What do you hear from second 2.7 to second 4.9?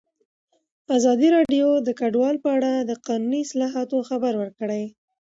د قانوني اصلاحاتو خبر ورکړی.